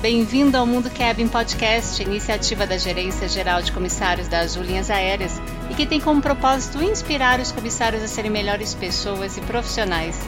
bem-vindo 0.00 0.56
ao 0.56 0.66
Mundo 0.66 0.90
Cabin 0.90 1.28
Podcast, 1.28 2.02
iniciativa 2.02 2.66
da 2.66 2.78
Gerência 2.78 3.28
Geral 3.28 3.60
de 3.60 3.70
Comissários 3.70 4.28
das 4.28 4.54
Linhas 4.54 4.90
Aéreas 4.90 5.38
e 5.68 5.74
que 5.74 5.84
tem 5.84 6.00
como 6.00 6.22
propósito 6.22 6.82
inspirar 6.82 7.38
os 7.38 7.52
comissários 7.52 8.02
a 8.02 8.08
serem 8.08 8.30
melhores 8.30 8.72
pessoas 8.72 9.36
e 9.36 9.42
profissionais. 9.42 10.18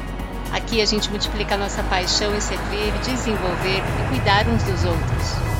Aqui 0.53 0.82
a 0.82 0.85
gente 0.85 1.09
multiplica 1.09 1.55
a 1.55 1.59
nossa 1.59 1.82
paixão 1.85 2.37
em 2.37 2.41
servir, 2.41 2.93
desenvolver 3.03 3.79
e 3.79 4.09
cuidar 4.11 4.46
uns 4.46 4.62
dos 4.64 4.85
outros. 4.85 5.53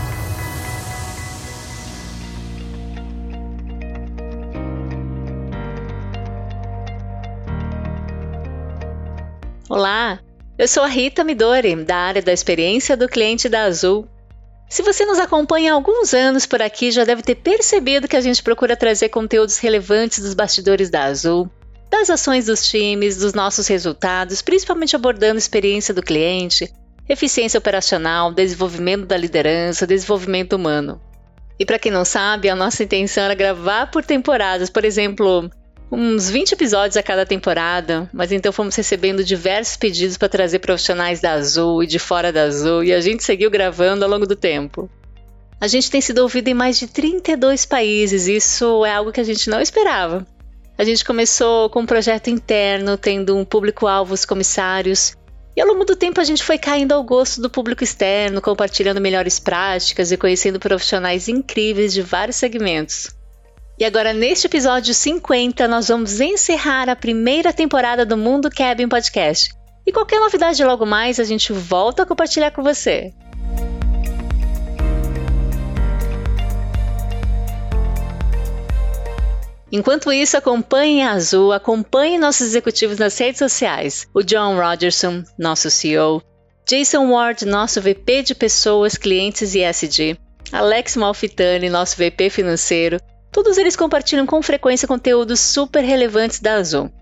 Olá, 9.71 10.19
eu 10.63 10.69
sou 10.69 10.85
a 10.85 10.87
Rita 10.87 11.25
Midori, 11.25 11.75
da 11.75 11.97
área 11.97 12.23
da 12.23 12.33
experiência 12.33 12.97
do 12.97 13.09
cliente 13.09 13.49
da 13.49 13.65
Azul. 13.65 14.07
Se 14.71 14.81
você 14.81 15.05
nos 15.05 15.19
acompanha 15.19 15.73
há 15.73 15.75
alguns 15.75 16.15
anos 16.15 16.47
por 16.47 16.63
aqui, 16.63 16.93
já 16.93 17.03
deve 17.03 17.21
ter 17.21 17.35
percebido 17.35 18.07
que 18.07 18.15
a 18.15 18.21
gente 18.21 18.41
procura 18.45 18.77
trazer 18.77 19.09
conteúdos 19.09 19.59
relevantes 19.59 20.21
dos 20.21 20.35
bastidores 20.35 20.89
da 20.89 21.03
Azul, 21.03 21.51
das 21.91 22.09
ações 22.09 22.47
dos 22.47 22.69
times, 22.69 23.17
dos 23.17 23.35
nossos 23.35 23.67
resultados, 23.67 24.41
principalmente 24.41 24.95
abordando 24.95 25.37
experiência 25.37 25.93
do 25.93 26.01
cliente, 26.01 26.73
eficiência 27.09 27.59
operacional, 27.59 28.33
desenvolvimento 28.33 29.05
da 29.05 29.17
liderança, 29.17 29.85
desenvolvimento 29.85 30.53
humano. 30.53 31.01
E 31.59 31.67
para 31.67 31.81
quem 31.81 31.91
não 31.91 32.05
sabe, 32.05 32.49
a 32.49 32.55
nossa 32.55 32.85
intenção 32.85 33.25
era 33.25 33.35
gravar 33.35 33.91
por 33.91 34.05
temporadas, 34.05 34.71
por 34.71 34.85
exemplo, 34.85 35.51
uns 35.95 36.31
20 36.31 36.53
episódios 36.53 36.97
a 36.97 37.03
cada 37.03 37.27
temporada, 37.27 38.09
mas 38.15 38.33
então 38.33 38.51
fomos 38.51 38.75
recebendo 38.75 39.23
diversos 39.23 39.77
pedidos 39.77 40.17
para 40.17 40.29
trazer 40.29 40.59
profissionais 40.61 41.21
da 41.21 41.33
Azul 41.33 41.83
e 41.83 41.87
de 41.87 41.99
fora 41.99 42.33
da 42.33 42.45
Azul, 42.45 42.83
e 42.83 42.95
a 42.95 43.01
gente 43.01 43.23
seguiu 43.23 43.51
gravando 43.51 44.03
ao 44.03 44.11
longo 44.11 44.27
do 44.27 44.35
tempo. 44.35 44.89
A 45.61 45.69
gente 45.69 45.91
tem 45.91 46.01
sido 46.01 46.21
ouvido 46.21 46.49
em 46.49 46.55
mais 46.55 46.79
de 46.79 46.87
32 46.87 47.67
países, 47.67 48.27
isso 48.27 48.87
é 48.87 48.95
algo 48.95 49.13
que 49.13 49.21
a 49.21 49.25
gente 49.25 49.51
não 49.51 49.61
esperava. 49.61 50.27
A 50.79 50.83
gente 50.83 51.05
começou 51.05 51.69
com 51.69 51.81
um 51.81 51.87
projeto 51.87 52.31
interno, 52.31 52.97
tendo 52.97 53.37
um 53.37 53.45
público-alvo 53.45 54.15
os 54.15 54.25
comissários, 54.25 55.15
e 55.55 55.61
ao 55.61 55.69
longo 55.69 55.85
do 55.85 55.95
tempo 55.95 56.19
a 56.23 56.25
gente 56.25 56.43
foi 56.43 56.57
caindo 56.57 56.93
ao 56.93 57.05
gosto 57.05 57.43
do 57.43 57.51
público 57.51 57.85
externo, 57.85 58.41
compartilhando 58.41 58.99
melhores 58.99 59.39
práticas 59.39 60.11
e 60.11 60.17
conhecendo 60.17 60.59
profissionais 60.59 61.29
incríveis 61.29 61.93
de 61.93 62.01
vários 62.01 62.37
segmentos. 62.37 63.11
E 63.79 63.85
agora, 63.85 64.13
neste 64.13 64.47
episódio 64.47 64.93
50, 64.93 65.67
nós 65.67 65.89
vamos 65.89 66.21
encerrar 66.21 66.89
a 66.89 66.97
primeira 66.97 67.53
temporada 67.53 68.05
do 68.05 68.17
Mundo 68.17 68.51
Cabin 68.51 68.89
Podcast. 68.89 69.51
E 69.87 69.93
qualquer 69.93 70.21
novidade 70.21 70.63
logo 70.63 70.85
mais, 70.85 71.19
a 71.19 71.25
gente 71.25 71.53
volta 71.53 72.03
a 72.03 72.07
compartilhar 72.07 72.51
com 72.51 72.63
você. 72.63 73.13
Enquanto 79.73 80.13
isso, 80.13 80.37
acompanhe 80.37 81.01
a 81.01 81.13
Azul, 81.13 81.51
acompanhe 81.51 82.19
nossos 82.19 82.49
executivos 82.49 82.99
nas 82.99 83.17
redes 83.19 83.39
sociais. 83.39 84.07
O 84.13 84.23
John 84.23 84.61
Rogerson, 84.61 85.25
nosso 85.39 85.71
CEO, 85.71 86.23
Jason 86.69 87.11
Ward, 87.11 87.47
nosso 87.47 87.81
VP 87.81 88.23
de 88.23 88.35
Pessoas, 88.35 88.99
Clientes 88.99 89.55
e 89.55 89.63
SD, 89.63 90.19
Alex 90.53 90.95
Malfitani, 90.95 91.71
nosso 91.71 91.97
VP 91.97 92.29
Financeiro, 92.29 92.99
Todos 93.33 93.57
eles 93.57 93.75
compartilham 93.75 94.27
com 94.27 94.43
frequência 94.43 94.87
conteúdos 94.87 95.41
super 95.41 95.83
relevantes 95.83 96.39
da 96.39 96.57
Azul. 96.57 96.93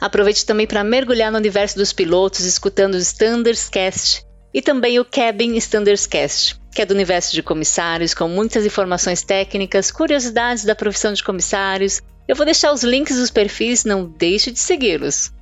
Aproveite 0.00 0.46
também 0.46 0.68
para 0.68 0.84
mergulhar 0.84 1.32
no 1.32 1.38
universo 1.38 1.76
dos 1.76 1.92
pilotos 1.92 2.44
escutando 2.44 2.94
o 2.94 2.98
Standards 2.98 3.68
Cast 3.68 4.24
e 4.52 4.62
também 4.62 5.00
o 5.00 5.04
Cabin 5.04 5.56
Standards 5.56 6.06
Cast, 6.06 6.60
que 6.72 6.80
é 6.80 6.86
do 6.86 6.94
universo 6.94 7.32
de 7.32 7.42
comissários 7.42 8.14
com 8.14 8.28
muitas 8.28 8.64
informações 8.64 9.22
técnicas, 9.22 9.90
curiosidades 9.90 10.64
da 10.64 10.76
profissão 10.76 11.12
de 11.12 11.24
comissários. 11.24 12.00
Eu 12.28 12.36
vou 12.36 12.44
deixar 12.44 12.72
os 12.72 12.84
links 12.84 13.16
dos 13.16 13.32
perfis, 13.32 13.84
não 13.84 14.06
deixe 14.06 14.52
de 14.52 14.60
segui-los. 14.60 15.32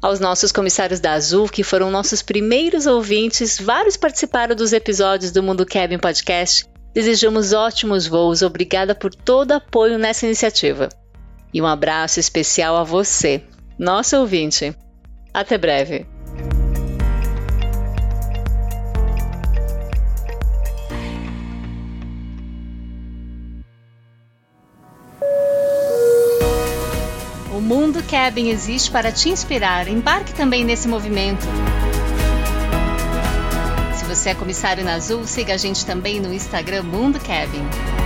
Aos 0.00 0.18
nossos 0.18 0.50
comissários 0.50 1.00
da 1.00 1.12
Azul, 1.12 1.48
que 1.48 1.62
foram 1.62 1.90
nossos 1.90 2.22
primeiros 2.22 2.86
ouvintes, 2.86 3.60
vários 3.60 3.96
participaram 3.96 4.56
dos 4.56 4.72
episódios 4.72 5.30
do 5.30 5.42
Mundo 5.42 5.66
Cabin 5.66 5.98
Podcast 5.98 6.66
Desejamos 6.94 7.54
ótimos 7.54 8.06
voos, 8.06 8.42
obrigada 8.42 8.94
por 8.94 9.14
todo 9.14 9.52
apoio 9.52 9.98
nessa 9.98 10.26
iniciativa. 10.26 10.90
E 11.52 11.60
um 11.60 11.66
abraço 11.66 12.20
especial 12.20 12.76
a 12.76 12.84
você, 12.84 13.42
nosso 13.78 14.16
ouvinte. 14.18 14.76
Até 15.32 15.56
breve. 15.56 16.06
O 27.54 27.60
Mundo 27.60 28.02
Cabin 28.02 28.50
existe 28.50 28.90
para 28.90 29.10
te 29.10 29.30
inspirar. 29.30 29.88
Embarque 29.88 30.34
também 30.34 30.62
nesse 30.62 30.86
movimento 30.86 31.46
você 34.14 34.28
é 34.28 34.34
comissário 34.34 34.84
na 34.84 34.92
Azul, 34.92 35.26
siga 35.26 35.54
a 35.54 35.56
gente 35.56 35.86
também 35.86 36.20
no 36.20 36.34
Instagram 36.34 36.82
Mundo 36.82 37.18
Cabin. 37.18 38.01